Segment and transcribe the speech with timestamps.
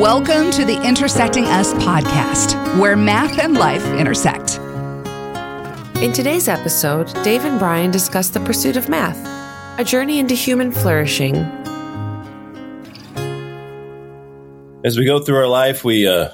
[0.00, 4.58] Welcome to the Intersecting Us podcast, where math and life intersect.
[6.02, 9.16] In today's episode, Dave and Brian discuss the pursuit of math,
[9.78, 11.36] a journey into human flourishing.
[14.84, 16.30] As we go through our life, we uh,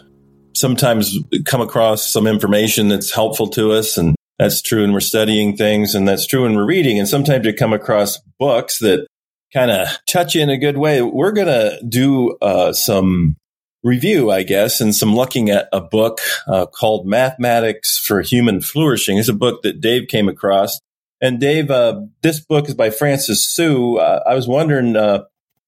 [0.54, 5.54] sometimes come across some information that's helpful to us, and that's true when we're studying
[5.54, 6.98] things, and that's true when we're reading.
[6.98, 9.06] And sometimes you come across books that
[9.52, 11.02] kind of touch you in a good way.
[11.02, 13.36] We're going to do uh, some
[13.83, 19.19] review, I guess, and some looking at a book uh, called Mathematics for Human Flourishing.
[19.19, 20.79] It's a book that Dave came across.
[21.21, 23.98] And Dave, uh, this book is by Francis Su.
[23.98, 25.24] Uh, I was wondering, uh,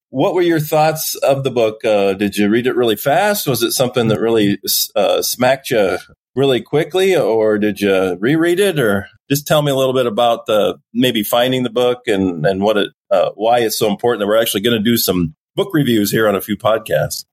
[0.09, 1.83] what were your thoughts of the book?
[1.85, 3.47] Uh, did you read it really fast?
[3.47, 4.59] Was it something that really
[4.95, 5.97] uh, smacked you
[6.35, 8.79] really quickly, or did you reread it?
[8.79, 12.61] Or just tell me a little bit about the maybe finding the book and and
[12.61, 12.89] what it
[13.35, 16.35] why it's so important that we're actually going to do some book reviews here on
[16.35, 17.25] a few podcasts.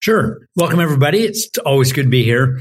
[0.00, 0.46] Sure.
[0.54, 1.20] Welcome, everybody.
[1.20, 2.60] It's always good to be here.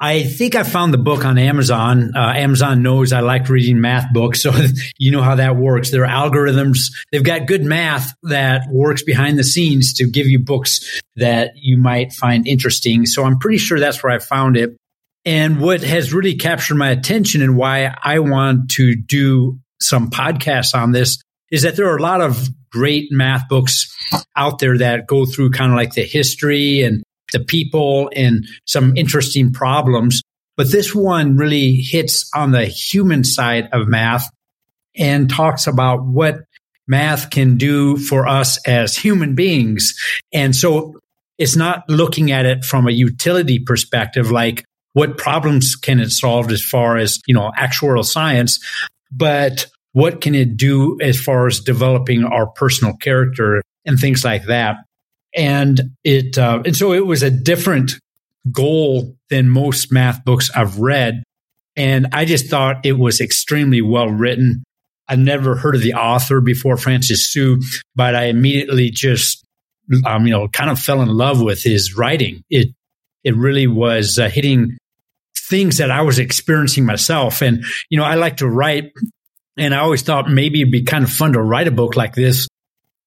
[0.00, 2.12] I think I found the book on Amazon.
[2.16, 4.52] Uh, Amazon knows I like reading math books, so
[4.98, 5.90] you know how that works.
[5.90, 6.90] There are algorithms.
[7.12, 11.76] They've got good math that works behind the scenes to give you books that you
[11.76, 13.06] might find interesting.
[13.06, 14.76] So I'm pretty sure that's where I found it.
[15.24, 20.74] And what has really captured my attention and why I want to do some podcasts
[20.74, 23.94] on this is that there are a lot of great math books
[24.36, 28.96] out there that go through kind of like the history and the people and some
[28.96, 30.22] interesting problems.
[30.56, 34.28] But this one really hits on the human side of math
[34.96, 36.40] and talks about what
[36.86, 39.94] math can do for us as human beings.
[40.32, 40.98] And so
[41.38, 46.50] it's not looking at it from a utility perspective, like what problems can it solve
[46.50, 48.58] as far as, you know, actuarial science,
[49.12, 54.44] but what can it do as far as developing our personal character and things like
[54.44, 54.76] that.
[55.34, 57.92] And it uh, and so it was a different
[58.50, 61.22] goal than most math books i've read.
[61.76, 64.64] And i just thought it was extremely well written.
[65.08, 67.60] I never heard of the author before francis Su,
[67.94, 69.44] but i immediately just
[70.04, 72.42] um, you know kind of fell in love with his writing.
[72.50, 72.68] It
[73.22, 74.76] it really was uh, hitting
[75.36, 77.40] things that i was experiencing myself.
[77.40, 78.92] And you know i like to write
[79.56, 82.14] and I always thought maybe it'd be kind of fun to write a book like
[82.14, 82.48] this.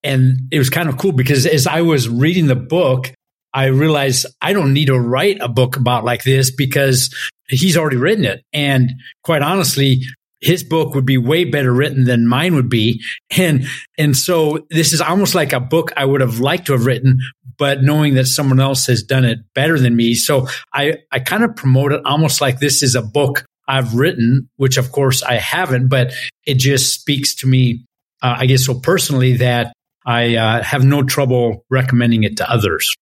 [0.03, 3.11] And it was kind of cool because as I was reading the book,
[3.53, 7.13] I realized I don't need to write a book about like this because
[7.47, 8.43] he's already written it.
[8.51, 8.91] And
[9.23, 10.01] quite honestly,
[10.41, 13.01] his book would be way better written than mine would be.
[13.37, 13.65] And,
[13.97, 17.19] and so this is almost like a book I would have liked to have written,
[17.57, 20.15] but knowing that someone else has done it better than me.
[20.15, 24.50] So I, I kind of promote it almost like this is a book I've written,
[24.57, 26.13] which of course I haven't, but
[26.46, 27.85] it just speaks to me,
[28.22, 29.74] uh, I guess so personally that
[30.06, 32.94] I uh, have no trouble recommending it to others.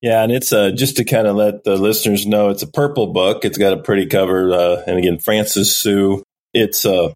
[0.00, 3.08] Yeah, and it's uh, just to kind of let the listeners know, it's a purple
[3.08, 3.44] book.
[3.44, 6.22] It's got a pretty cover, uh, and again, Francis Su.
[6.54, 7.12] It's uh,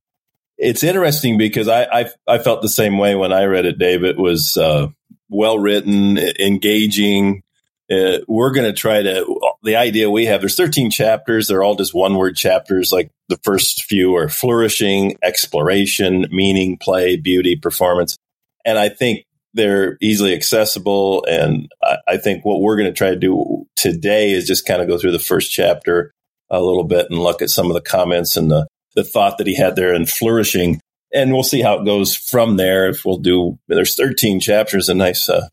[0.59, 4.03] it's interesting because I, I, I felt the same way when I read it, Dave.
[4.05, 4.89] It was uh,
[5.29, 7.43] well written, engaging.
[7.93, 11.75] Uh, we're going to try to the idea we have there's 13 chapters they're all
[11.75, 18.17] just one word chapters like the first few are flourishing exploration meaning play beauty performance.
[18.65, 23.11] And i think they're easily accessible and i, I think what we're going to try
[23.11, 26.13] to do today is just kind of go through the first chapter
[26.53, 29.47] a little bit and look at some of the comments and the, the thought that
[29.47, 30.81] he had there in flourishing.
[31.13, 32.89] And we'll see how it goes from there.
[32.89, 35.49] If we'll do there's 13 chapters a nice uh,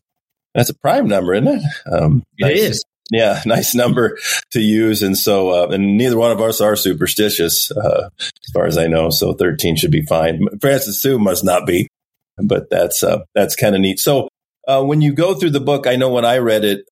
[0.54, 1.62] that's a prime number, isn't it?
[1.90, 2.84] Um, nice, it is.
[3.10, 4.18] Yeah, nice number
[4.52, 5.02] to use.
[5.02, 8.86] And so, uh, and neither one of us are superstitious, uh, as far as I
[8.86, 9.10] know.
[9.10, 10.46] So 13 should be fine.
[10.60, 11.88] Francis Su must not be,
[12.38, 13.98] but that's, uh, that's kind of neat.
[13.98, 14.28] So,
[14.68, 16.86] uh, when you go through the book, I know when I read it,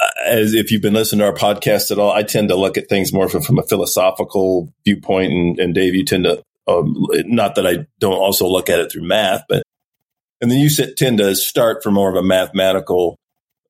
[0.00, 2.76] uh, as if you've been listening to our podcast at all, I tend to look
[2.76, 5.32] at things more from, from a philosophical viewpoint.
[5.32, 8.92] And, and Dave, you tend to, um, not that I don't also look at it
[8.92, 9.62] through math, but
[10.40, 13.18] and then you tend to start from more of a mathematical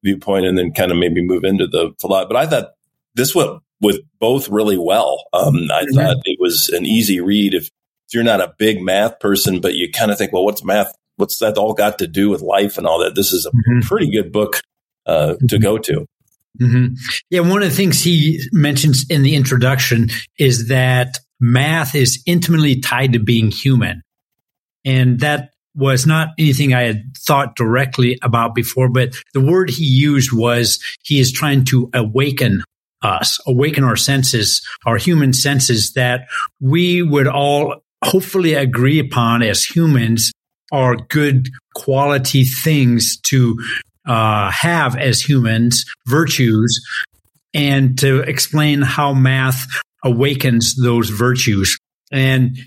[0.03, 2.29] viewpoint and then kind of maybe move into the philosophy.
[2.33, 2.71] But I thought
[3.15, 5.25] this went with both really well.
[5.33, 5.95] Um, I mm-hmm.
[5.95, 9.75] thought it was an easy read if, if you're not a big math person, but
[9.75, 10.93] you kind of think, well, what's math?
[11.17, 13.15] What's that all got to do with life and all that?
[13.15, 13.81] This is a mm-hmm.
[13.81, 14.61] pretty good book
[15.07, 15.63] uh, to mm-hmm.
[15.63, 16.07] go to.
[16.61, 16.95] Mm-hmm.
[17.31, 20.09] Yeah, one of the things he mentions in the introduction
[20.39, 24.03] is that math is intimately tied to being human.
[24.85, 29.85] And that was not anything I had thought directly about before, but the word he
[29.85, 32.63] used was he is trying to awaken
[33.03, 36.29] us, awaken our senses, our human senses that
[36.61, 40.33] we would all hopefully agree upon as humans
[40.73, 43.57] are good quality things to
[44.07, 46.81] uh, have as humans, virtues,
[47.55, 49.67] and to explain how math
[50.05, 51.79] awakens those virtues.
[52.13, 52.59] And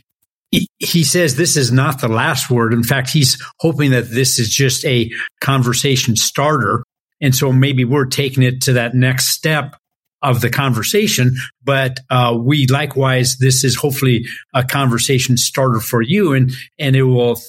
[0.51, 2.74] he says this is not the last word.
[2.74, 5.12] In fact, he's hoping that this is just a
[5.42, 6.84] conversation starter.
[7.22, 9.75] And so maybe we're taking it to that next step
[10.22, 11.36] of the conversation.
[11.63, 17.04] But uh, we likewise, this is hopefully a conversation starter for you, and and it
[17.04, 17.40] will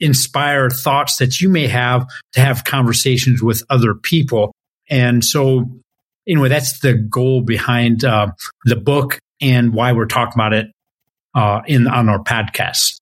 [0.00, 4.52] inspire thoughts that you may have to have conversations with other people.
[4.88, 5.70] And so,
[6.26, 8.28] anyway, that's the goal behind uh,
[8.64, 10.73] the book and why we're talking about it
[11.34, 12.98] uh, in on our podcast.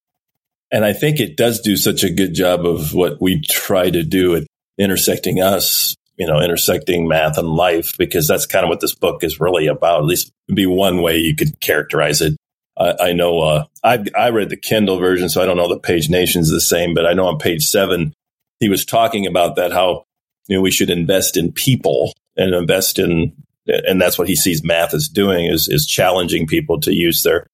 [0.70, 4.02] And I think it does do such a good job of what we try to
[4.02, 4.46] do at
[4.78, 9.24] intersecting us you know, intersecting math and life, because that's kind of what this book
[9.24, 10.00] is really about.
[10.00, 12.36] At least be one way you could characterize it.
[12.78, 15.80] I, I know uh, I I read the Kindle version, so I don't know the
[15.80, 18.14] pagination's the same, but I know on page seven
[18.60, 20.04] he was talking about that how
[20.48, 23.32] you know we should invest in people and invest in
[23.66, 27.46] and that's what he sees math as doing is is challenging people to use their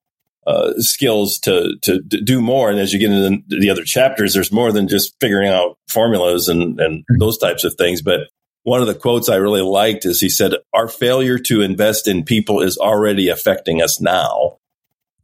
[0.48, 2.70] uh, skills to, to, to do more.
[2.70, 6.48] And as you get into the other chapters, there's more than just figuring out formulas
[6.48, 7.18] and and mm-hmm.
[7.18, 8.28] those types of things, but
[8.68, 12.24] one of the quotes I really liked is he said, Our failure to invest in
[12.24, 14.58] people is already affecting us now.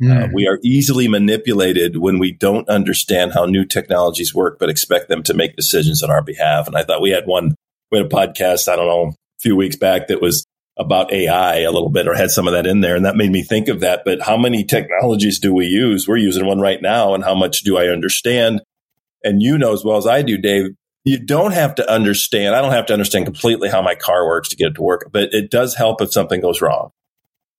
[0.02, 0.24] Mm.
[0.24, 5.08] Uh, we are easily manipulated when we don't understand how new technologies work, but expect
[5.08, 6.66] them to make decisions on our behalf.
[6.66, 7.54] And I thought we had one,
[7.92, 11.60] we had a podcast, I don't know, a few weeks back that was about AI
[11.60, 12.96] a little bit or had some of that in there.
[12.96, 14.02] And that made me think of that.
[14.04, 16.08] But how many technologies do we use?
[16.08, 17.14] We're using one right now.
[17.14, 18.60] And how much do I understand?
[19.22, 20.70] And you know as well as I do, Dave,
[21.04, 22.54] you don't have to understand.
[22.54, 25.10] I don't have to understand completely how my car works to get it to work,
[25.12, 26.90] but it does help if something goes wrong.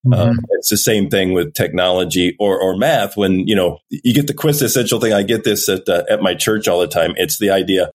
[0.06, 0.14] Mm-hmm.
[0.14, 3.18] Um, it's the same thing with technology or, or math.
[3.18, 6.36] When you know you get the quintessential thing, I get this at uh, at my
[6.36, 7.14] church all the time.
[7.18, 7.92] It's the idea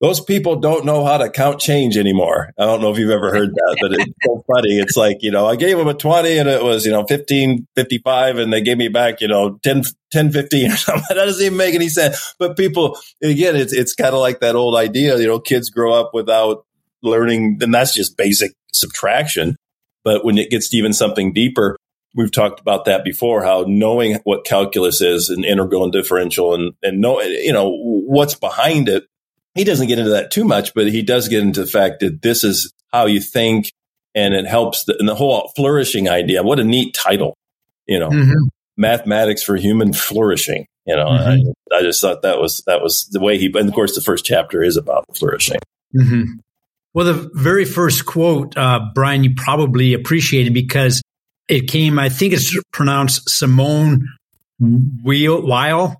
[0.00, 2.54] those people don't know how to count change anymore.
[2.58, 4.78] I don't know if you've ever heard that, but it's so funny.
[4.78, 7.66] It's like, you know, I gave them a 20 and it was, you know, 15,
[7.76, 11.04] 55 and they gave me back, you know, 10, 10, 15 or something.
[11.10, 12.34] That doesn't even make any sense.
[12.38, 15.92] But people, again, it's, it's kind of like that old idea, you know, kids grow
[15.92, 16.64] up without
[17.02, 19.56] learning, and that's just basic subtraction.
[20.02, 21.76] But when it gets to even something deeper,
[22.14, 26.72] we've talked about that before, how knowing what calculus is and integral and differential and,
[26.82, 29.04] and know, you know, what's behind it
[29.54, 32.22] he doesn't get into that too much, but he does get into the fact that
[32.22, 33.72] this is how you think
[34.14, 36.42] and it helps the, and the whole flourishing idea.
[36.42, 37.36] What a neat title,
[37.86, 38.48] you know, mm-hmm.
[38.76, 40.66] mathematics for human flourishing.
[40.86, 41.50] You know, mm-hmm.
[41.72, 44.00] I, I, just thought that was, that was the way he, and of course the
[44.00, 45.60] first chapter is about flourishing.
[45.94, 46.38] Mm-hmm.
[46.92, 51.02] Well, the very first quote, uh, Brian, you probably appreciated because
[51.48, 54.08] it came, I think it's pronounced Simone
[54.58, 55.96] Weil,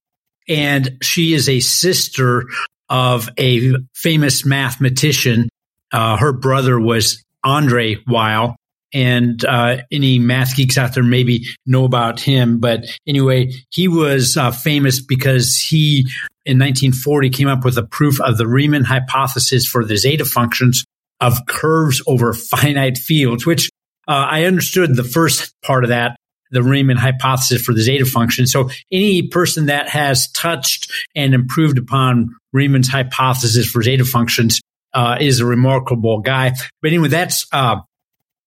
[0.49, 2.47] and she is a sister
[2.91, 5.49] of a famous mathematician.
[5.93, 8.57] Uh, her brother was Andre Weil.
[8.93, 12.59] And uh, any math geeks out there maybe know about him.
[12.59, 16.01] But anyway, he was uh, famous because he,
[16.45, 20.85] in 1940, came up with a proof of the Riemann hypothesis for the zeta functions
[21.21, 23.71] of curves over finite fields, which
[24.09, 26.17] uh, I understood the first part of that
[26.51, 28.47] the Riemann hypothesis for the zeta function.
[28.47, 34.61] So any person that has touched and improved upon Riemann's hypothesis for zeta functions
[34.93, 36.53] uh, is a remarkable guy.
[36.83, 37.77] But anyway, that's uh,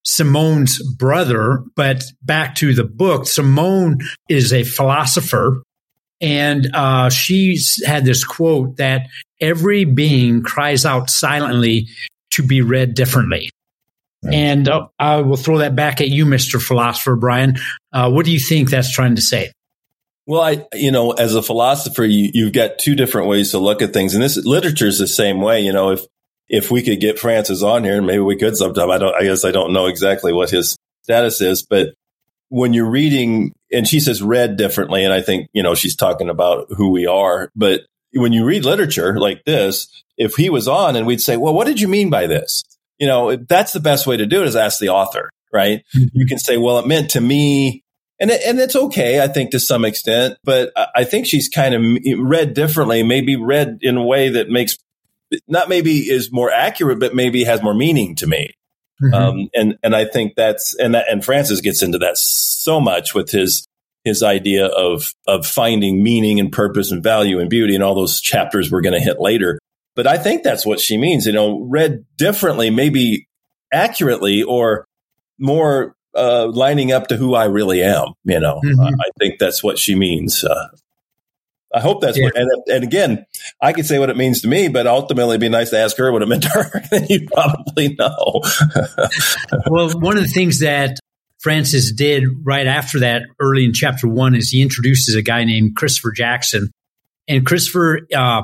[0.03, 1.63] Simone's brother.
[1.75, 5.63] But back to the book, Simone is a philosopher.
[6.19, 9.07] And uh, she's had this quote that
[9.41, 11.87] every being cries out silently
[12.31, 13.49] to be read differently.
[14.31, 16.61] And uh, I will throw that back at you, Mr.
[16.61, 17.57] Philosopher Brian.
[17.91, 19.51] Uh, what do you think that's trying to say?
[20.25, 23.81] Well, I, you know, as a philosopher, you, have got two different ways to look
[23.81, 25.59] at things, and this literature is the same way.
[25.61, 26.05] You know, if
[26.47, 28.89] if we could get Francis on here, maybe we could sometime.
[28.89, 29.13] I don't.
[29.13, 31.93] I guess I don't know exactly what his status is, but
[32.47, 36.29] when you're reading, and she says read differently, and I think you know she's talking
[36.29, 37.49] about who we are.
[37.53, 37.81] But
[38.13, 39.87] when you read literature like this,
[40.17, 42.63] if he was on, and we'd say, well, what did you mean by this?
[42.99, 45.83] You know, that's the best way to do it is ask the author, right?
[45.95, 46.07] Mm-hmm.
[46.13, 47.83] You can say, well, it meant to me,
[48.19, 50.37] and it, and it's okay, I think, to some extent.
[50.43, 54.77] But I think she's kind of read differently, maybe read in a way that makes
[55.47, 58.53] not maybe is more accurate, but maybe has more meaning to me.
[59.01, 59.13] Mm-hmm.
[59.13, 63.13] Um, and and I think that's and that and Francis gets into that so much
[63.13, 63.65] with his
[64.03, 68.21] his idea of of finding meaning and purpose and value and beauty and all those
[68.21, 69.59] chapters we're going to hit later.
[69.95, 73.27] But I think that's what she means, you know, read differently, maybe
[73.71, 74.85] accurately or
[75.37, 78.13] more uh, lining up to who I really am.
[78.23, 78.79] You know, mm-hmm.
[78.79, 80.43] uh, I think that's what she means.
[80.43, 80.67] Uh,
[81.73, 82.25] I hope that's yeah.
[82.25, 83.25] what, and, and again,
[83.59, 85.97] I could say what it means to me, but ultimately it'd be nice to ask
[85.97, 86.81] her what it meant to her.
[86.91, 88.41] then you probably know.
[89.67, 90.99] well, one of the things that
[91.39, 95.75] Francis did right after that, early in chapter one, is he introduces a guy named
[95.75, 96.71] Christopher Jackson.
[97.27, 98.43] And Christopher uh,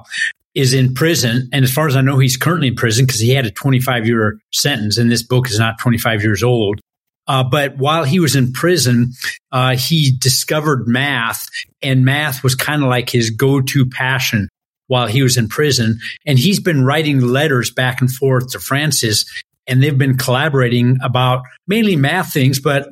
[0.55, 1.49] is in prison.
[1.53, 4.07] And as far as I know, he's currently in prison because he had a 25
[4.07, 4.97] year sentence.
[4.97, 6.79] And this book is not 25 years old.
[7.27, 9.11] Uh, but while he was in prison,
[9.51, 11.47] uh, he discovered math,
[11.79, 14.49] and math was kind of like his go to passion
[14.87, 15.99] while he was in prison.
[16.25, 19.25] And he's been writing letters back and forth to Francis,
[19.67, 22.89] and they've been collaborating about mainly math things, but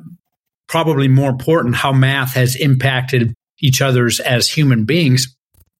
[0.68, 5.34] probably more important, how math has impacted each other's as human beings.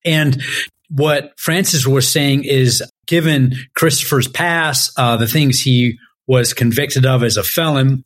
[0.05, 0.43] And
[0.91, 7.23] what Francis was saying is given Christopher's past, uh, the things he was convicted of
[7.23, 8.05] as a felon,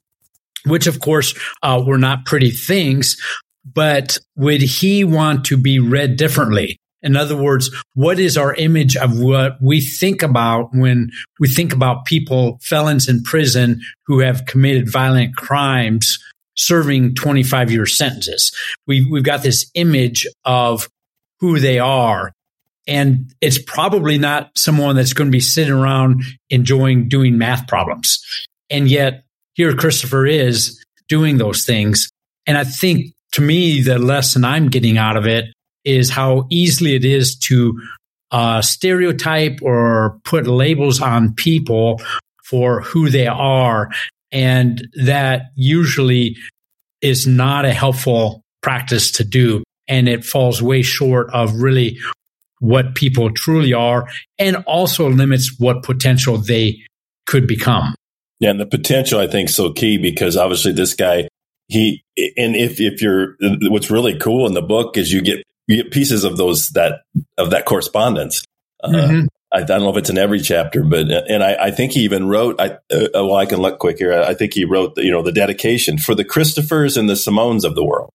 [0.64, 3.16] which of course uh, were not pretty things,
[3.64, 6.78] but would he want to be read differently?
[7.02, 11.10] In other words, what is our image of what we think about when
[11.40, 16.18] we think about people, felons in prison who have committed violent crimes
[16.56, 18.52] serving 25 year sentences?
[18.86, 20.88] We, we've got this image of
[21.40, 22.32] who they are.
[22.86, 28.24] And it's probably not someone that's going to be sitting around enjoying doing math problems.
[28.70, 29.24] And yet
[29.54, 32.10] here Christopher is doing those things.
[32.46, 35.46] And I think to me, the lesson I'm getting out of it
[35.84, 37.80] is how easily it is to
[38.30, 42.00] uh, stereotype or put labels on people
[42.44, 43.90] for who they are.
[44.30, 46.36] And that usually
[47.00, 49.62] is not a helpful practice to do.
[49.88, 51.98] And it falls way short of really
[52.62, 56.78] what people truly are and also limits what potential they
[57.26, 57.92] could become.
[58.38, 61.28] Yeah, and the potential I think is so key because obviously this guy
[61.68, 62.04] he
[62.36, 65.92] and if if you're what's really cool in the book is you get you get
[65.92, 67.02] pieces of those that
[67.36, 68.44] of that correspondence.
[68.82, 69.26] Uh, mm-hmm.
[69.52, 72.00] I, I, don't know if it's in every chapter, but and I, I think he
[72.00, 72.60] even wrote.
[72.60, 74.12] I uh, well, I can look quick here.
[74.12, 77.64] I think he wrote the, you know the dedication for the Christophers and the Simones
[77.64, 78.10] of the world.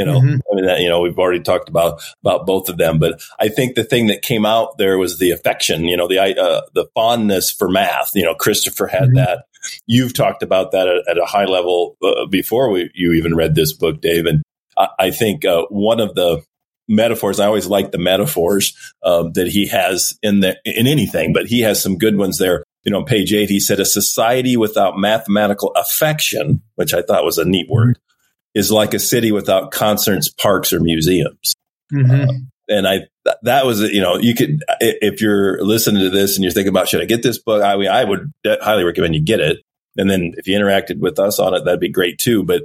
[0.00, 0.38] You know, mm-hmm.
[0.50, 3.48] I mean, that, you know, we've already talked about about both of them, but I
[3.48, 5.84] think the thing that came out there was the affection.
[5.84, 8.12] You know, the uh, the fondness for math.
[8.14, 9.16] You know, Christopher had mm-hmm.
[9.16, 9.44] that.
[9.86, 13.54] You've talked about that at, at a high level uh, before we, you even read
[13.54, 14.24] this book, Dave.
[14.24, 14.42] And
[14.78, 16.42] I, I think uh, one of the
[16.88, 17.38] metaphors.
[17.38, 21.60] I always like the metaphors um, that he has in the in anything, but he
[21.60, 22.64] has some good ones there.
[22.84, 27.24] You know, on page eight, he said, "A society without mathematical affection," which I thought
[27.24, 27.98] was a neat word,
[28.54, 31.54] is like a city without concerts, parks, or museums.
[31.92, 32.28] Mm-hmm.
[32.28, 32.32] Uh,
[32.68, 33.00] and I,
[33.42, 36.88] that was, you know, you could, if you're listening to this and you're thinking about,
[36.88, 37.62] should I get this book?
[37.62, 39.58] I, I would highly recommend you get it.
[39.96, 42.44] And then if you interacted with us on it, that'd be great too.
[42.44, 42.62] But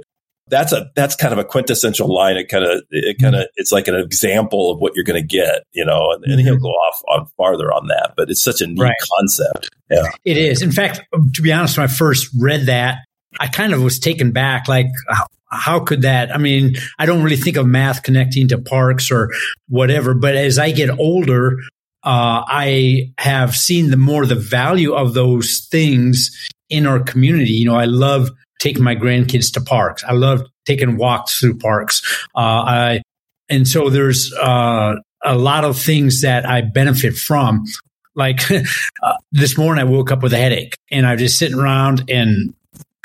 [0.48, 2.36] that's a, that's kind of a quintessential line.
[2.36, 3.52] It kind of, it kind of, mm-hmm.
[3.56, 6.54] it's like an example of what you're going to get, you know, and, and, he'll
[6.54, 6.62] mm-hmm.
[6.62, 8.94] go off on farther on that, but it's such a neat right.
[9.18, 9.70] concept.
[9.90, 10.08] Yeah.
[10.24, 10.62] It is.
[10.62, 11.00] In fact,
[11.34, 12.98] to be honest, when I first read that,
[13.40, 14.68] I kind of was taken back.
[14.68, 14.86] Like,
[15.56, 16.34] how could that?
[16.34, 19.30] I mean, I don't really think of math connecting to parks or
[19.68, 21.58] whatever, but as I get older,
[22.04, 26.30] uh, I have seen the more the value of those things
[26.68, 27.52] in our community.
[27.52, 30.04] You know, I love taking my grandkids to parks.
[30.04, 32.02] I love taking walks through parks.
[32.34, 33.02] Uh, I,
[33.48, 37.64] and so there's, uh, a lot of things that I benefit from.
[38.14, 38.50] Like
[39.02, 42.08] uh, this morning, I woke up with a headache and I was just sitting around
[42.08, 42.54] and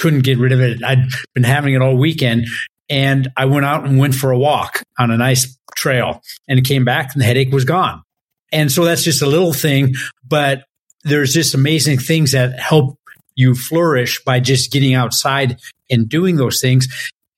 [0.01, 0.83] couldn't get rid of it.
[0.83, 2.47] I'd been having it all weekend.
[2.89, 6.83] And I went out and went for a walk on a nice trail and came
[6.83, 8.01] back and the headache was gone.
[8.51, 9.93] And so that's just a little thing,
[10.27, 10.63] but
[11.03, 12.97] there's just amazing things that help
[13.35, 16.87] you flourish by just getting outside and doing those things.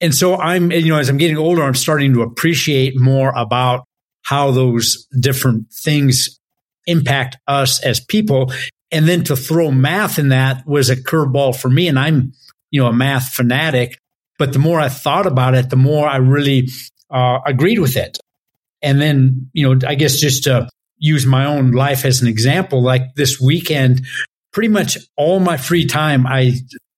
[0.01, 3.85] And so I'm, you know, as I'm getting older, I'm starting to appreciate more about
[4.23, 6.39] how those different things
[6.87, 8.51] impact us as people.
[8.91, 11.87] And then to throw math in that was a curveball for me.
[11.87, 12.33] And I'm
[12.73, 13.99] you know, a math fanatic.
[14.39, 16.67] But the more I thought about it, the more I really
[17.11, 18.17] uh, agreed with it.
[18.81, 22.81] And then, you know, I guess just to use my own life as an example,
[22.81, 24.07] like this weekend,
[24.51, 26.53] pretty much all my free time I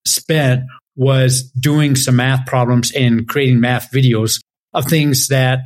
[0.06, 0.62] spent
[0.96, 4.40] was doing some math problems and creating math videos
[4.72, 5.58] of things that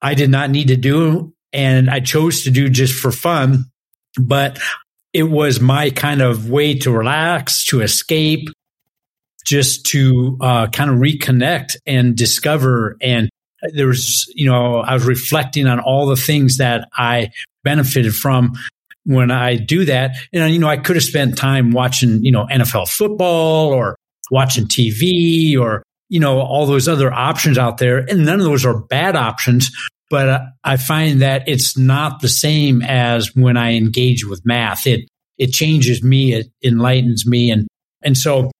[0.00, 3.66] I did not need to do and I chose to do just for fun.
[4.18, 4.58] But
[5.12, 8.48] it was my kind of way to relax, to escape,
[9.44, 12.96] just to uh, kind of reconnect and discover.
[13.00, 13.28] And
[13.74, 17.30] there was, you know, I was reflecting on all the things that I
[17.64, 18.52] benefited from
[19.04, 20.16] when I do that.
[20.32, 23.96] And, you know, I could have spent time watching, you know, NFL football or
[24.30, 27.98] watching TV or, you know, all those other options out there.
[27.98, 29.70] And none of those are bad options.
[30.10, 34.86] but I find that it's not the same as when I engage with math.
[34.86, 37.66] It it changes me, it enlightens me, and
[38.02, 38.50] and so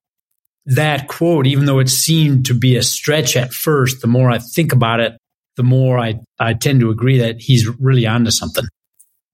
[0.70, 4.38] that quote, even though it seemed to be a stretch at first, the more I
[4.38, 5.16] think about it,
[5.56, 8.64] the more I, I tend to agree that he's really onto something.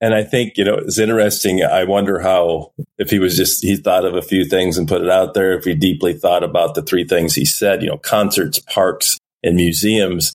[0.01, 1.63] And I think, you know, it's interesting.
[1.63, 5.03] I wonder how, if he was just, he thought of a few things and put
[5.03, 7.99] it out there, if he deeply thought about the three things he said, you know,
[7.99, 10.35] concerts, parks, and museums.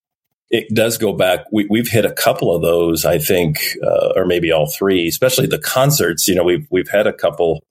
[0.50, 1.46] It does go back.
[1.51, 5.48] We, have hit a couple of those, I think, uh, or maybe all three, especially
[5.48, 6.27] the concerts.
[6.27, 7.63] You know, we've, we've had a couple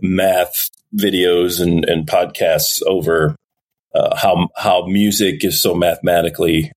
[0.00, 3.36] math videos and, and podcasts over
[3.94, 6.72] uh, how, how music is so mathematically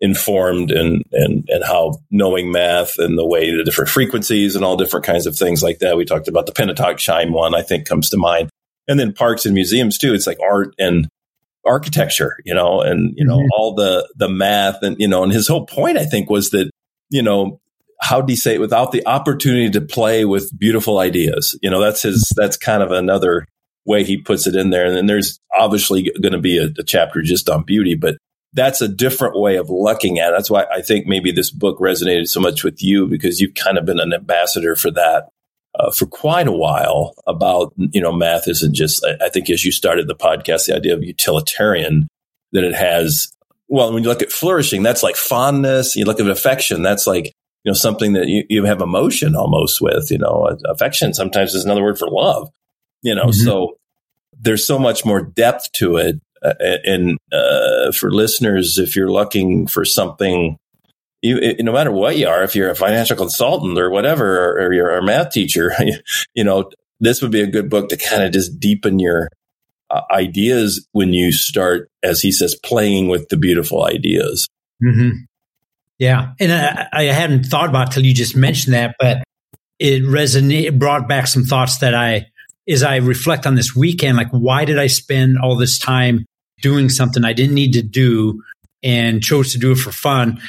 [0.00, 4.76] informed and, and, and how knowing math and the way the different frequencies and all
[4.76, 5.96] different kinds of things like that.
[5.96, 8.50] We talked about the pentatonic chime one, I think comes to mind.
[8.88, 10.12] And then parks and museums too.
[10.12, 11.08] It's like art and
[11.64, 13.48] architecture, you know, and, you know, mm-hmm.
[13.56, 16.70] all the, the math and, you know, and his whole point, I think was that,
[17.10, 17.58] you know,
[18.00, 21.58] how do you say it without the opportunity to play with beautiful ideas?
[21.62, 23.46] You know, that's his, that's kind of another
[23.86, 24.86] way he puts it in there.
[24.86, 28.16] And then there's obviously going to be a, a chapter just on beauty, but
[28.52, 30.32] that's a different way of looking at it.
[30.32, 33.78] That's why I think maybe this book resonated so much with you because you've kind
[33.78, 35.28] of been an ambassador for that
[35.78, 39.64] uh, for quite a while about, you know, math isn't just, I, I think as
[39.64, 42.08] you started the podcast, the idea of utilitarian,
[42.52, 43.32] that it has,
[43.68, 45.96] well, when you look at flourishing, that's like fondness.
[45.96, 47.26] You look at affection, that's like,
[47.64, 51.64] you know, something that you, you have emotion almost with, you know, affection sometimes is
[51.64, 52.48] another word for love,
[53.02, 53.44] you know, mm-hmm.
[53.44, 53.78] so
[54.38, 59.66] there's so much more depth to it uh, and uh, for listeners, if you're looking
[59.66, 60.56] for something,
[61.22, 64.72] you, no matter what you are, if you're a financial consultant or whatever, or, or
[64.72, 65.72] you're a math teacher,
[66.34, 69.28] you know, this would be a good book to kind of just deepen your
[69.90, 74.46] uh, ideas when you start, as he says, playing with the beautiful ideas.
[74.82, 75.24] Mm-hmm.
[75.98, 79.24] Yeah, and I, I, hadn't thought about till you just mentioned that, but
[79.78, 82.26] it resonated, brought back some thoughts that I
[82.68, 86.24] as I reflect on this weekend, like, why did I spend all this time
[86.62, 88.42] doing something I didn't need to do
[88.82, 90.40] and chose to do it for fun?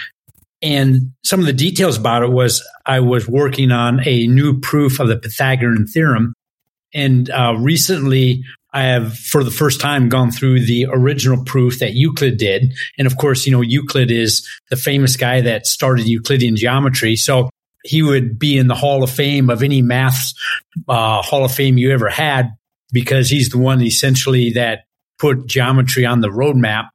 [0.62, 5.00] And some of the details about it was I was working on a new proof
[5.00, 6.34] of the Pythagorean theorem.
[6.94, 11.94] And uh, recently, I have, for the first time, gone through the original proof that
[11.94, 12.74] Euclid did.
[12.98, 17.16] And of course, you know, Euclid is the famous guy that started Euclidean geometry.
[17.16, 17.50] So
[17.88, 20.34] he would be in the Hall of Fame of any maths
[20.88, 22.52] uh, Hall of Fame you ever had
[22.92, 24.82] because he's the one essentially that
[25.20, 26.90] put geometry on the roadmap.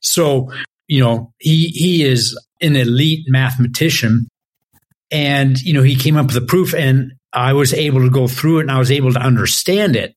[0.00, 0.52] So,
[0.86, 4.28] you know, he he is an elite mathematician,
[5.10, 8.28] and you know he came up with a proof, and I was able to go
[8.28, 10.14] through it, and I was able to understand it,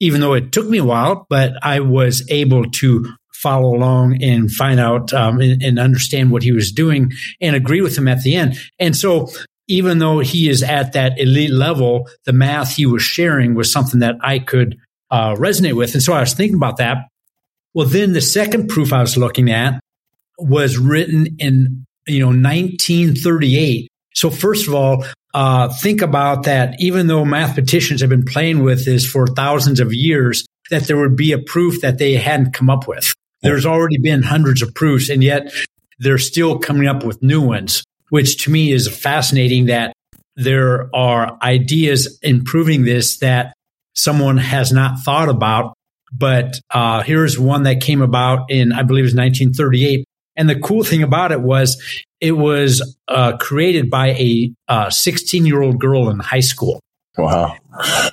[0.00, 1.26] even though it took me a while.
[1.28, 6.42] But I was able to follow along and find out um, and, and, understand what
[6.42, 8.56] he was doing and agree with him at the end.
[8.78, 9.28] And so
[9.68, 14.00] even though he is at that elite level, the math he was sharing was something
[14.00, 14.78] that I could
[15.10, 15.94] uh, resonate with.
[15.94, 17.08] And so I was thinking about that.
[17.74, 19.80] Well, then the second proof I was looking at
[20.38, 23.88] was written in, you know, 1938.
[24.14, 26.76] So first of all, uh, think about that.
[26.80, 31.16] Even though mathematicians have been playing with this for thousands of years, that there would
[31.16, 33.12] be a proof that they hadn't come up with.
[33.42, 35.52] There's already been hundreds of proofs, and yet
[35.98, 39.92] they're still coming up with new ones which to me is fascinating that
[40.36, 43.54] there are ideas improving this that
[43.94, 45.74] someone has not thought about.
[46.12, 50.04] But uh, here's one that came about in, I believe it was 1938.
[50.36, 51.82] And the cool thing about it was
[52.20, 54.08] it was uh, created by
[54.68, 56.80] a 16 uh, year old girl in high school.
[57.18, 57.56] Wow.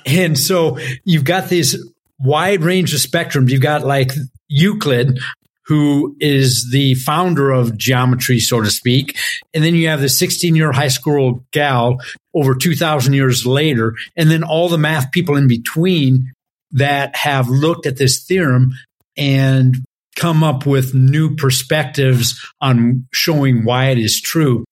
[0.06, 1.76] And so you've got this
[2.18, 3.50] wide range of spectrums.
[3.50, 4.12] You've got like
[4.48, 5.18] Euclid,
[5.66, 9.16] who is the founder of geometry, so to speak.
[9.52, 11.98] And then you have the 16 year high school gal
[12.34, 13.94] over 2000 years later.
[14.16, 16.32] And then all the math people in between
[16.72, 18.72] that have looked at this theorem
[19.16, 19.76] and
[20.16, 24.64] come up with new perspectives on showing why it is true.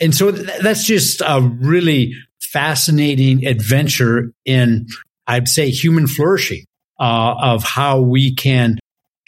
[0.00, 4.86] And so that's just a really fascinating adventure in,
[5.26, 6.64] I'd say, human flourishing.
[7.00, 8.76] Uh, of how we can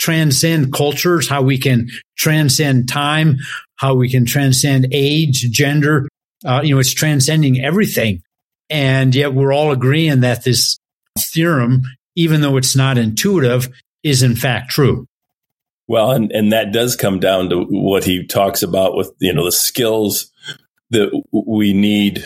[0.00, 3.36] transcend cultures, how we can transcend time,
[3.76, 6.08] how we can transcend age, gender.
[6.44, 8.22] Uh, you know, it's transcending everything.
[8.70, 10.78] And yet we're all agreeing that this
[11.18, 11.82] theorem,
[12.16, 13.68] even though it's not intuitive,
[14.02, 15.06] is in fact true.
[15.86, 19.44] Well, and, and that does come down to what he talks about with, you know,
[19.44, 20.30] the skills
[20.90, 22.24] that we need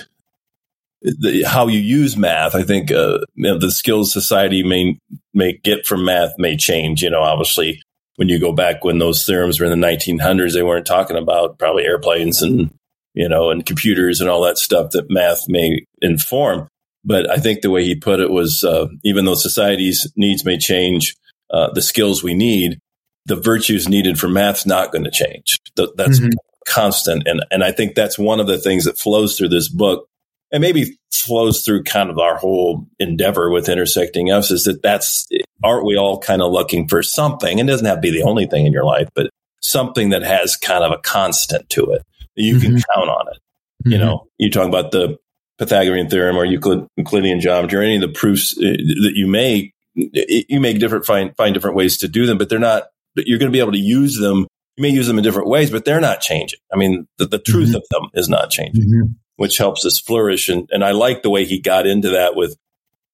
[1.04, 2.54] the, how you use math.
[2.54, 4.98] I think uh, you know, the skills society may
[5.32, 7.02] may get from math may change.
[7.02, 7.80] You know, obviously
[8.16, 11.58] when you go back when those theorems were in the 1900s, they weren't talking about
[11.58, 12.72] probably airplanes and,
[13.12, 16.68] you know, and computers and all that stuff that math may inform.
[17.04, 20.58] But I think the way he put it was, uh, even though society's needs may
[20.58, 21.16] change,
[21.50, 22.78] uh, the skills we need,
[23.26, 25.56] the virtues needed for math's not going to change.
[25.76, 26.30] That's mm-hmm.
[26.66, 27.26] constant.
[27.26, 30.08] And, and I think that's one of the things that flows through this book
[30.54, 35.28] and maybe flows through kind of our whole endeavor with intersecting us is that that's
[35.64, 38.46] aren't we all kind of looking for something and doesn't have to be the only
[38.46, 39.28] thing in your life but
[39.60, 42.02] something that has kind of a constant to it
[42.36, 42.76] you mm-hmm.
[42.76, 43.38] can count on it
[43.82, 43.92] mm-hmm.
[43.92, 45.18] you know you talk about the
[45.58, 49.74] pythagorean theorem or Euclid, euclidean geometry or any of the proofs uh, that you make
[49.94, 52.84] you make different find find different ways to do them but they're not
[53.16, 55.70] you're going to be able to use them you may use them in different ways
[55.70, 57.76] but they're not changing i mean the, the truth mm-hmm.
[57.76, 60.48] of them is not changing mm-hmm which helps us flourish.
[60.48, 62.56] And, and I like the way he got into that with,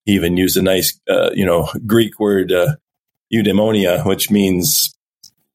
[0.04, 2.76] he even used a nice, uh, you know, Greek word, uh,
[3.32, 4.94] eudaimonia, which means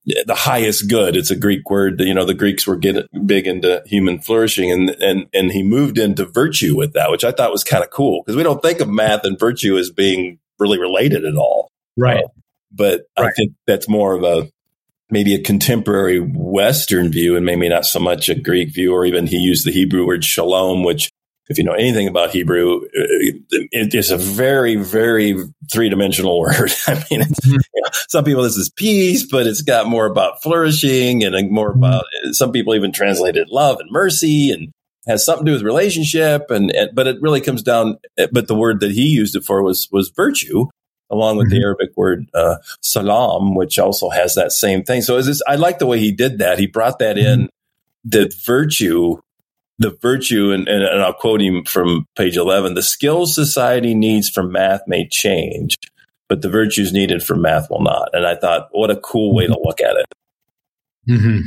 [0.05, 1.15] the highest good.
[1.15, 1.99] It's a Greek word.
[1.99, 5.97] You know, the Greeks were getting big into human flourishing and, and, and he moved
[5.97, 8.79] into virtue with that, which I thought was kind of cool because we don't think
[8.81, 11.71] of math and virtue as being really related at all.
[11.97, 12.23] Right.
[12.23, 12.27] Uh,
[12.71, 13.27] but right.
[13.27, 14.49] I think that's more of a
[15.09, 19.27] maybe a contemporary Western view and maybe not so much a Greek view, or even
[19.27, 21.11] he used the Hebrew word shalom, which
[21.47, 25.37] if you know anything about Hebrew, it is a very, very
[25.71, 26.71] three dimensional word.
[26.87, 27.51] I mean, mm-hmm.
[27.51, 31.69] you know, some people this is peace, but it's got more about flourishing and more
[31.69, 31.83] mm-hmm.
[31.83, 34.71] about some people even translated love and mercy and
[35.07, 36.49] has something to do with relationship.
[36.49, 37.97] And, and but it really comes down.
[38.31, 40.65] But the word that he used it for was was virtue,
[41.09, 41.55] along with mm-hmm.
[41.55, 45.01] the Arabic word uh, salam, which also has that same thing.
[45.01, 46.59] So this, I like the way he did that.
[46.59, 47.41] He brought that mm-hmm.
[47.41, 47.49] in,
[48.03, 49.17] the virtue,
[49.79, 54.29] the virtue, and, and, and I'll quote him from page 11 the skills society needs
[54.29, 55.77] for math may change,
[56.29, 58.09] but the virtues needed for math will not.
[58.13, 59.67] And I thought, what a cool way to mm-hmm.
[59.67, 60.05] look at it.
[61.09, 61.39] Mm-hmm.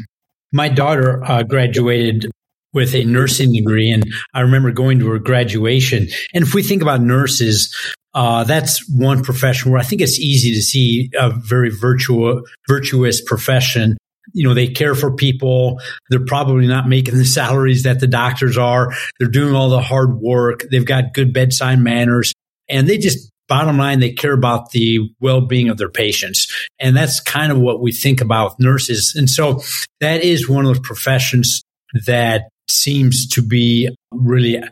[0.52, 2.30] My daughter uh, graduated
[2.78, 3.90] with a nursing degree.
[3.90, 6.06] And I remember going to her graduation.
[6.32, 7.74] And if we think about nurses,
[8.14, 13.20] uh, that's one profession where I think it's easy to see a very virtuous, virtuous
[13.20, 13.98] profession.
[14.32, 15.80] You know, they care for people.
[16.08, 18.92] They're probably not making the salaries that the doctors are.
[19.18, 20.64] They're doing all the hard work.
[20.70, 22.32] They've got good bedside manners
[22.68, 26.46] and they just bottom line, they care about the well-being of their patients.
[26.78, 29.14] And that's kind of what we think about nurses.
[29.16, 29.62] And so
[30.00, 31.62] that is one of those professions
[32.06, 34.62] that seems to be really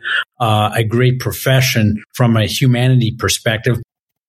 [0.40, 3.78] uh, a great profession from a humanity perspective.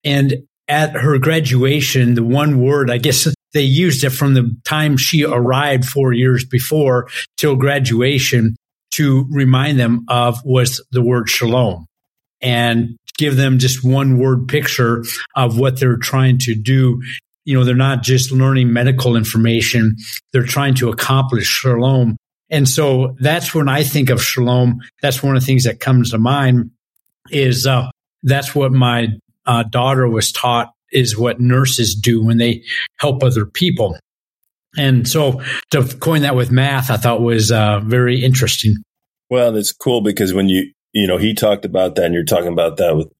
[0.03, 4.97] And at her graduation, the one word, I guess they used it from the time
[4.97, 8.55] she arrived four years before till graduation
[8.91, 11.85] to remind them of was the word shalom
[12.41, 15.03] and give them just one word picture
[15.35, 17.01] of what they're trying to do.
[17.45, 19.95] You know, they're not just learning medical information.
[20.33, 22.17] They're trying to accomplish shalom
[22.49, 24.79] and so that's when I think of shalom.
[25.01, 26.71] That's one of the things that comes to mind
[27.29, 27.89] is uh,
[28.23, 29.09] that's what my
[29.45, 32.63] uh, daughter was taught is what nurses do when they
[32.99, 33.97] help other people.
[34.77, 38.75] And so to coin that with math, I thought was uh, very interesting.
[39.29, 42.53] Well, it's cool because when you, you know, he talked about that and you're talking
[42.53, 43.11] about that with,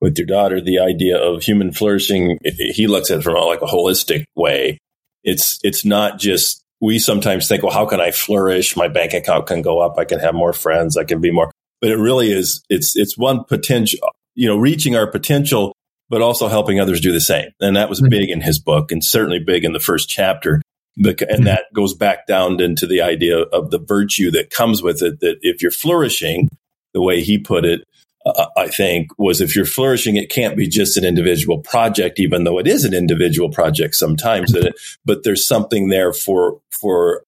[0.00, 3.66] with your daughter, the idea of human flourishing, he looks at it from like a
[3.66, 4.78] holistic way.
[5.24, 8.76] It's, it's not just we sometimes think, well, how can I flourish?
[8.76, 9.98] My bank account can go up.
[9.98, 10.96] I can have more friends.
[10.96, 13.98] I can be more, but it really is, it's, it's one potential,
[14.34, 15.74] you know, reaching our potential,
[16.08, 17.50] but also helping others do the same.
[17.60, 18.10] And that was mm-hmm.
[18.10, 20.62] big in his book and certainly big in the first chapter.
[20.96, 21.44] And mm-hmm.
[21.44, 25.38] that goes back down into the idea of the virtue that comes with it, that
[25.42, 26.48] if you're flourishing,
[26.94, 27.84] the way he put it,
[28.26, 32.44] uh, I think, was if you're flourishing, it can't be just an individual project, even
[32.44, 34.54] though it is an individual project sometimes.
[34.54, 37.22] It, but there's something there for for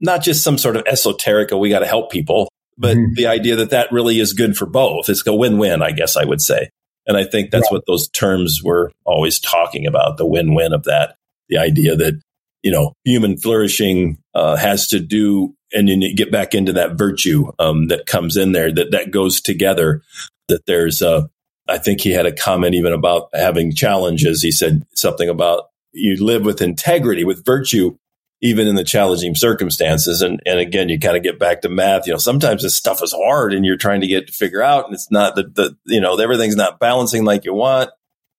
[0.00, 3.14] not just some sort of esoteric, oh, we got to help people, but mm-hmm.
[3.14, 5.08] the idea that that really is good for both.
[5.08, 6.68] It's a win-win, I guess I would say.
[7.06, 11.16] And I think that's what those terms were always talking about, the win-win of that.
[11.48, 12.20] The idea that,
[12.62, 16.96] you know, human flourishing uh, has to do and then you get back into that
[16.96, 20.02] virtue um, that comes in there that that goes together.
[20.48, 21.22] That there's, uh,
[21.68, 24.42] I think he had a comment even about having challenges.
[24.42, 27.96] He said something about you live with integrity, with virtue,
[28.42, 30.22] even in the challenging circumstances.
[30.22, 32.06] And and again, you kind of get back to math.
[32.06, 34.86] You know, sometimes this stuff is hard, and you're trying to get to figure out,
[34.86, 37.90] and it's not that the you know everything's not balancing like you want.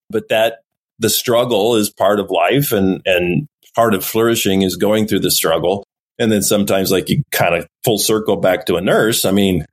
[0.10, 0.60] But that
[1.00, 5.30] the struggle is part of life, and and part of flourishing is going through the
[5.30, 5.84] struggle
[6.20, 9.26] and then sometimes, like you kind of full circle back to a nurse.
[9.26, 9.66] I mean,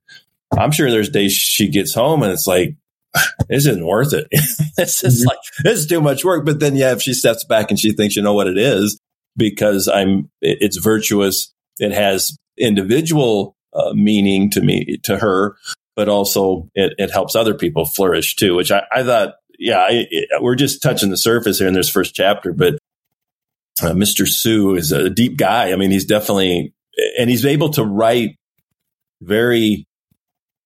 [0.58, 2.76] I'm sure there's days she gets home and it's like,
[3.48, 4.26] this isn't worth it.
[4.76, 5.28] this is mm-hmm.
[5.28, 6.44] like, this is too much work.
[6.44, 9.00] But then, yeah, if she steps back and she thinks, you know what it is,
[9.36, 11.52] because I'm, it's virtuous.
[11.78, 15.56] It has individual uh, meaning to me, to her,
[15.96, 20.06] but also it, it helps other people flourish too, which I, I thought, yeah, I,
[20.10, 22.78] it, we're just touching the surface here in this first chapter, but
[23.82, 24.26] uh, Mr.
[24.26, 25.72] Su is a deep guy.
[25.72, 26.74] I mean, he's definitely,
[27.18, 28.36] and he's able to write
[29.20, 29.86] very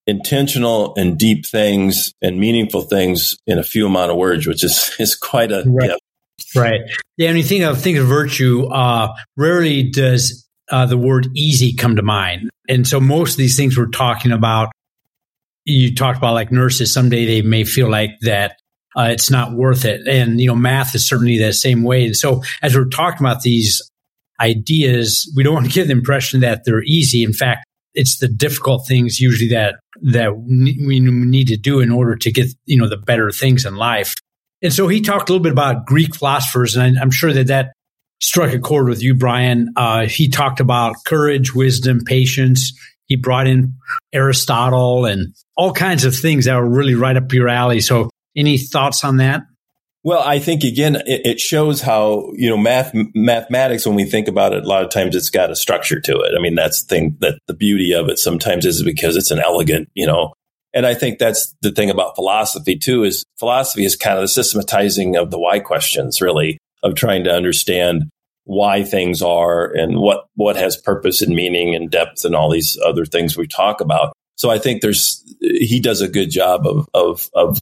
[0.07, 4.95] intentional and deep things and meaningful things in a few amount of words, which is,
[4.99, 5.93] is quite a right.
[6.55, 6.81] Right.
[7.17, 7.29] Yeah.
[7.29, 11.97] And you think of, think of virtue, uh, rarely does uh, the word easy come
[11.97, 12.49] to mind.
[12.69, 14.71] And so most of these things we're talking about,
[15.65, 18.57] you talked about like nurses, someday they may feel like that
[18.99, 20.07] uh, it's not worth it.
[20.09, 22.07] And, you know, math is certainly the same way.
[22.07, 23.81] And so as we're talking about these
[24.41, 27.23] ideas, we don't want to give the impression that they're easy.
[27.23, 32.17] In fact, it's the difficult things usually that, that we need to do in order
[32.17, 34.15] to get, you know, the better things in life.
[34.63, 37.73] And so he talked a little bit about Greek philosophers, and I'm sure that that
[38.21, 39.73] struck a chord with you, Brian.
[39.77, 42.73] Uh, he talked about courage, wisdom, patience.
[43.07, 43.75] He brought in
[44.13, 47.81] Aristotle and all kinds of things that were really right up your alley.
[47.81, 49.43] So, any thoughts on that?
[50.05, 53.85] Well, I think again, it, it, shows how you know math mathematics.
[53.85, 56.33] When we think about it, a lot of times it's got a structure to it.
[56.39, 59.41] I mean, that's the thing that the beauty of it sometimes is because it's an
[59.41, 60.33] elegant, you know.
[60.73, 63.03] And I think that's the thing about philosophy too.
[63.03, 67.33] Is philosophy is kind of the systematizing of the why questions, really of trying to
[67.33, 68.09] understand
[68.45, 72.79] why things are and what what has purpose and meaning and depth and all these
[72.87, 74.13] other things we talk about.
[74.37, 77.59] So I think there's he does a good job of of of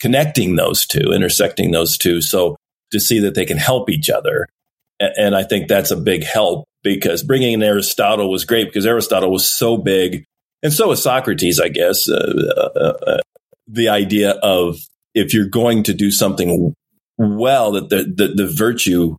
[0.00, 2.56] connecting those two, intersecting those two, so
[2.90, 4.46] to see that they can help each other.
[4.98, 9.30] And I think that's a big help because bringing in Aristotle was great because Aristotle
[9.30, 10.24] was so big,
[10.62, 12.08] and so was Socrates, I guess.
[12.08, 13.18] Uh, uh, uh,
[13.66, 14.76] the idea of
[15.14, 16.74] if you're going to do something
[17.18, 19.16] well that the, the, the virtue,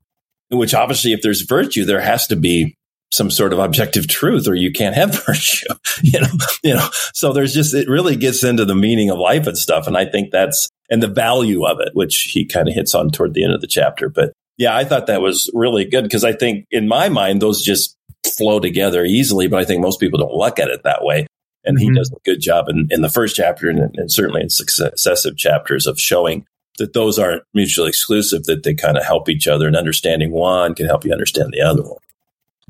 [0.50, 2.76] which obviously if there's virtue, there has to be
[3.12, 5.68] some sort of objective truth or you can't have virtue,
[6.02, 6.28] you know,
[6.64, 9.86] you know, so there's just, it really gets into the meaning of life and stuff.
[9.88, 13.10] And I think that's, and the value of it, which he kind of hits on
[13.10, 14.10] toward the end of the chapter.
[14.10, 17.62] But yeah, I thought that was really good because I think in my mind, those
[17.62, 17.98] just
[18.38, 21.28] flow together easily, but I think most people don't look at it that way.
[21.64, 21.90] And mm-hmm.
[21.90, 25.38] he does a good job in, in the first chapter and, and certainly in successive
[25.38, 26.46] chapters of showing
[26.78, 30.74] that those aren't mutually exclusive, that they kind of help each other and understanding one
[30.74, 32.00] can help you understand the other one.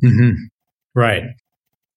[0.04, 0.32] Mm-hmm.
[0.96, 1.24] Right.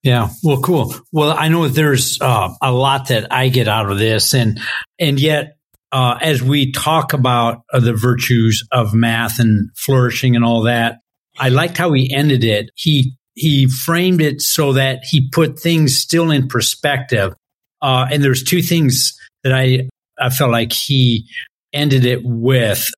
[0.02, 0.28] Yeah.
[0.42, 0.94] Well, cool.
[1.12, 4.60] Well, I know there's uh, a lot that I get out of this, and
[4.98, 5.56] and yet,
[5.92, 10.98] uh, as we talk about uh, the virtues of math and flourishing and all that,
[11.38, 12.70] I liked how he ended it.
[12.74, 17.34] He he framed it so that he put things still in perspective.
[17.80, 19.88] Uh, and there's two things that I
[20.18, 21.26] I felt like he
[21.72, 22.90] ended it with.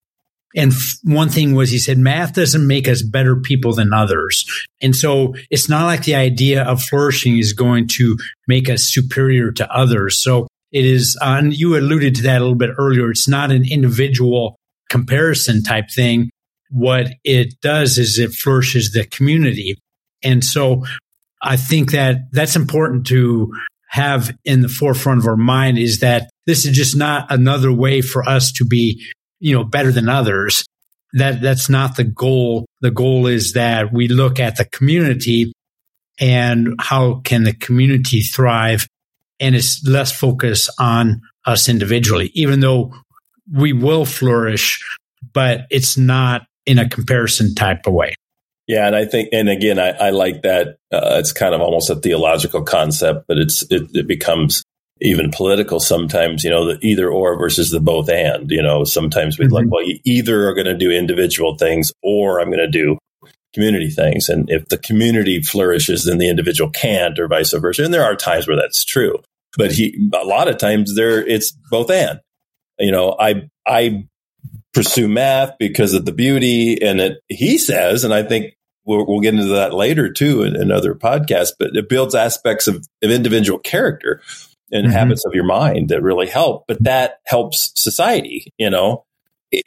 [0.57, 0.73] And
[1.05, 4.45] one thing was he said, math doesn't make us better people than others.
[4.81, 8.17] And so it's not like the idea of flourishing is going to
[8.49, 10.23] make us superior to others.
[10.23, 13.11] So it is, uh, and you alluded to that a little bit earlier.
[13.11, 14.57] It's not an individual
[14.89, 16.31] comparison type thing.
[16.71, 19.77] What it does is it flourishes the community.
[20.23, 20.85] And so
[21.43, 23.53] I think that that's important to
[23.89, 28.01] have in the forefront of our mind is that this is just not another way
[28.01, 29.05] for us to be,
[29.41, 30.65] you know, better than others.
[31.13, 32.67] That that's not the goal.
[32.81, 35.53] The goal is that we look at the community
[36.19, 38.87] and how can the community thrive
[39.39, 42.95] and it's less focus on us individually, even though
[43.53, 44.85] we will flourish,
[45.33, 48.15] but it's not in a comparison type of way.
[48.67, 50.79] Yeah, and I think, and again, I, I like that.
[50.93, 54.65] Uh, it's kind of almost a theological concept, but it's it, it becomes
[55.01, 59.39] even political sometimes, you know, the either or versus the both and, you know, sometimes
[59.39, 59.55] we'd mm-hmm.
[59.55, 62.99] like, well, you either are going to do individual things or I'm going to do
[63.53, 64.29] community things.
[64.29, 67.85] And if the community flourishes, then the individual can't or vice versa.
[67.85, 69.19] And there are times where that's true,
[69.57, 72.21] but he, a lot of times there, it's both and,
[72.79, 74.05] you know, I, I
[74.73, 79.21] pursue math because of the beauty and it, he says, and I think we'll, we'll
[79.21, 83.11] get into that later too in, in other podcasts, but it builds aspects of, of
[83.11, 84.23] individual character
[84.71, 84.93] and mm-hmm.
[84.93, 86.65] habits of your mind that really help.
[86.67, 89.05] But that helps society, you know,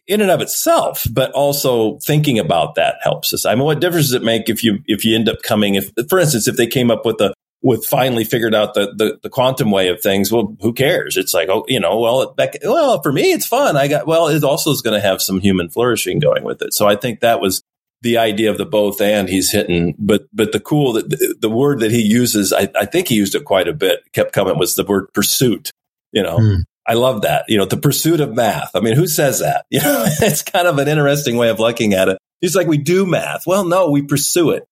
[0.08, 1.06] in and of itself.
[1.12, 3.46] But also thinking about that helps us.
[3.46, 5.92] I mean, what difference does it make if you if you end up coming if,
[6.10, 9.30] for instance, if they came up with a with finally figured out the, the, the
[9.30, 11.18] quantum way of things, well, who cares?
[11.18, 12.56] It's like, oh, you know, well, back.
[12.64, 13.76] well, for me, it's fun.
[13.76, 16.74] I got, well, it also is going to have some human flourishing going with it.
[16.74, 17.62] So I think that was
[18.02, 21.50] the idea of the both and he's hitting, but, but the cool that the, the,
[21.50, 24.58] word that he uses, I, I, think he used it quite a bit, kept coming
[24.58, 25.72] was the word pursuit.
[26.12, 26.64] You know, mm.
[26.88, 27.46] I love that.
[27.48, 28.72] You know, the pursuit of math.
[28.74, 29.66] I mean, who says that?
[29.72, 32.18] You know, it's kind of an interesting way of looking at it.
[32.42, 33.46] he's like we do math.
[33.46, 34.66] Well, no, we pursue it.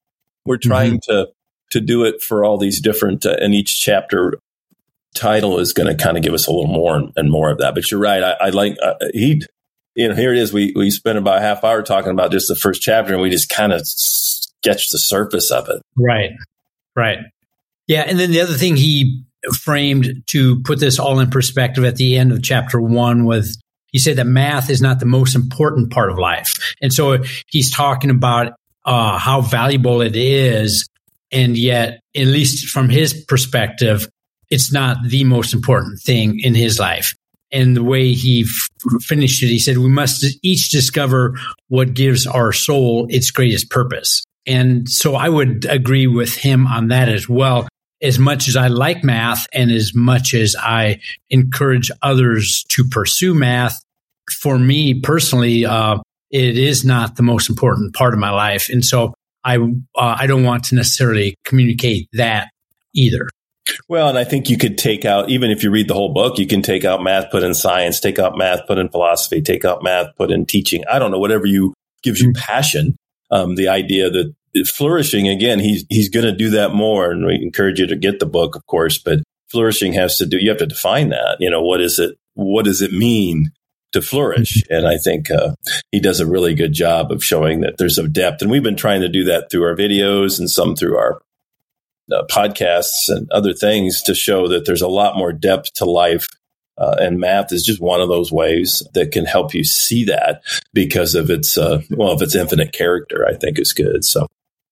[0.45, 1.11] We're trying mm-hmm.
[1.11, 1.27] to
[1.71, 3.25] to do it for all these different.
[3.25, 4.39] Uh, and each chapter
[5.13, 7.57] title is going to kind of give us a little more and, and, more of
[7.59, 7.75] that.
[7.75, 8.23] But you're right.
[8.23, 9.41] I, I like uh, he.
[9.97, 10.53] You know, here it is.
[10.53, 13.49] We we spent about half hour talking about just the first chapter, and we just
[13.49, 15.81] kind of sketched the surface of it.
[15.97, 16.31] Right.
[16.95, 17.17] Right.
[17.87, 19.23] Yeah, and then the other thing he
[19.55, 23.55] framed to put this all in perspective at the end of chapter one with
[23.91, 26.75] he said that math is not the most important part of life.
[26.81, 28.53] And so he's talking about
[28.85, 30.87] uh, how valuable it is.
[31.31, 34.07] And yet, at least from his perspective,
[34.49, 37.15] it's not the most important thing in his life.
[37.51, 42.27] And the way he f- finished it, he said, we must each discover what gives
[42.27, 44.23] our soul its greatest purpose.
[44.45, 47.67] And so I would agree with him on that as well
[48.01, 53.33] as much as I like math and as much as I encourage others to pursue
[53.33, 53.81] math,
[54.41, 55.97] for me personally, uh,
[56.29, 58.69] it is not the most important part of my life.
[58.69, 62.49] And so I, uh, I don't want to necessarily communicate that
[62.93, 63.29] either.
[63.87, 66.37] Well, and I think you could take out, even if you read the whole book,
[66.37, 69.65] you can take out math, put in science, take out math, put in philosophy, take
[69.65, 70.83] out math, put in teaching.
[70.89, 72.37] I don't know, whatever you gives you mm.
[72.37, 72.95] passion.
[73.29, 74.33] Um, the idea that
[74.67, 78.19] flourishing again, he's he's going to do that more, and we encourage you to get
[78.19, 78.97] the book, of course.
[78.97, 80.37] But flourishing has to do.
[80.37, 81.37] You have to define that.
[81.39, 82.17] You know, what is it?
[82.35, 83.51] What does it mean
[83.91, 84.63] to flourish?
[84.63, 84.73] Mm-hmm.
[84.73, 85.55] And I think uh,
[85.91, 88.77] he does a really good job of showing that there's a depth, and we've been
[88.77, 91.21] trying to do that through our videos and some through our
[92.11, 96.27] uh, podcasts and other things to show that there's a lot more depth to life
[96.77, 100.43] uh, and math is just one of those ways that can help you see that
[100.73, 103.25] because of its uh, well, of its infinite character.
[103.27, 104.05] I think is good.
[104.05, 104.27] So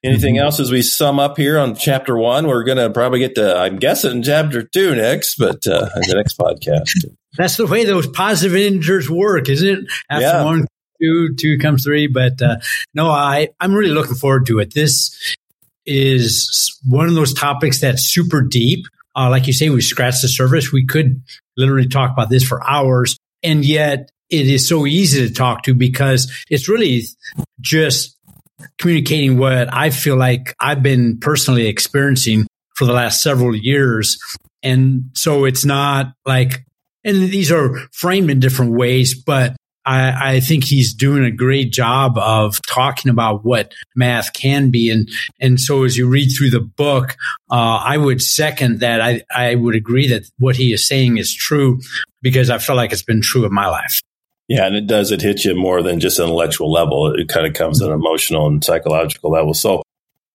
[0.05, 0.43] Anything mm-hmm.
[0.43, 2.45] else as we sum up here on chapter one?
[2.45, 6.37] We're going to probably get to, I'm guessing, chapter two next, but uh, the next
[6.37, 6.91] podcast.
[7.35, 9.85] That's the way those positive integers work, isn't it?
[10.07, 10.43] After yeah.
[10.43, 10.67] one,
[11.01, 12.05] two, two comes three.
[12.05, 12.57] But uh,
[12.93, 14.75] no, I, I'm really looking forward to it.
[14.75, 15.35] This
[15.85, 18.85] is one of those topics that's super deep.
[19.15, 20.71] Uh, like you say, we scratched the surface.
[20.71, 21.21] We could
[21.57, 23.17] literally talk about this for hours.
[23.43, 27.03] And yet it is so easy to talk to because it's really
[27.61, 28.17] just
[28.79, 34.17] communicating what I feel like I've been personally experiencing for the last several years.
[34.63, 36.65] And so it's not like,
[37.03, 41.71] and these are framed in different ways, but I, I, think he's doing a great
[41.71, 44.89] job of talking about what math can be.
[44.89, 47.15] And, and so as you read through the book,
[47.51, 48.99] uh, I would second that.
[48.99, 51.79] I, I would agree that what he is saying is true
[52.21, 54.01] because I feel like it's been true of my life.
[54.47, 55.11] Yeah, and it does.
[55.11, 57.13] It hits you more than just an intellectual level.
[57.15, 59.55] It kind of comes at an emotional and psychological level.
[59.55, 59.81] So,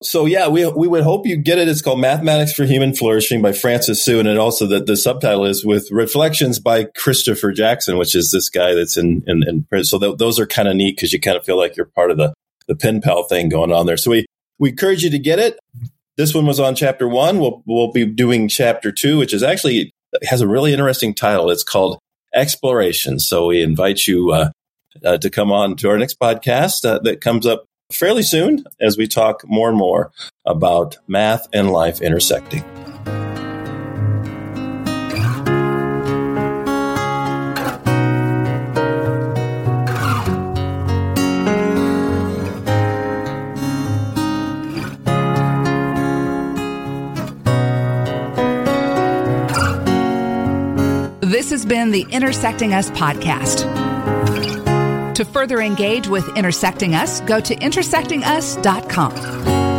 [0.02, 1.68] so yeah, we we would hope you get it.
[1.68, 5.44] It's called Mathematics for Human Flourishing by Francis Su, and it also the, the subtitle
[5.44, 9.86] is with reflections by Christopher Jackson, which is this guy that's in in, in print.
[9.86, 12.10] So th- those are kind of neat because you kind of feel like you're part
[12.10, 12.32] of the
[12.66, 13.98] the pen pal thing going on there.
[13.98, 14.26] So we
[14.58, 15.58] we encourage you to get it.
[16.16, 17.38] This one was on chapter one.
[17.38, 21.50] We'll we'll be doing chapter two, which is actually has a really interesting title.
[21.50, 21.98] It's called
[22.34, 23.18] exploration.
[23.18, 24.50] So we invite you uh,
[25.04, 28.96] uh, to come on to our next podcast uh, that comes up fairly soon as
[28.96, 30.12] we talk more and more
[30.44, 32.64] about math and life intersecting.
[51.20, 53.89] This has been the Intersecting Us podcast.
[55.20, 59.69] To further engage with Intersecting Us, go to intersectingus.com.